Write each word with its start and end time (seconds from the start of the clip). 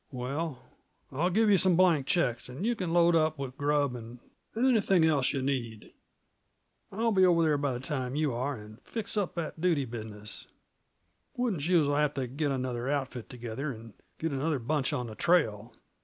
"Well, 0.11 0.63
I'll 1.11 1.29
give 1.29 1.47
yuh 1.51 1.59
some 1.59 1.75
blank 1.75 2.07
checks, 2.07 2.49
an' 2.49 2.63
you 2.63 2.75
can 2.75 2.91
load 2.91 3.15
up 3.15 3.37
with 3.37 3.55
grub 3.55 3.93
and 3.95 4.17
anything 4.57 5.05
else 5.05 5.31
yuh 5.31 5.43
need. 5.43 5.93
I'll 6.91 7.11
be 7.11 7.23
over 7.23 7.43
there 7.43 7.59
by 7.59 7.73
the 7.73 7.79
time 7.79 8.15
you 8.15 8.33
are, 8.33 8.55
and 8.57 8.81
fix 8.81 9.15
up 9.15 9.35
that 9.35 9.61
duty 9.61 9.85
business. 9.85 10.47
Wooden 11.37 11.59
Shoes'll 11.59 11.93
have 11.95 12.15
t' 12.15 12.25
get 12.25 12.49
another 12.49 12.89
outfit 12.89 13.29
together, 13.29 13.71
and 13.71 13.93
get 14.17 14.31
another 14.31 14.57
bunch 14.57 14.91
on 14.91 15.05
the 15.05 15.13
trail. 15.13 15.71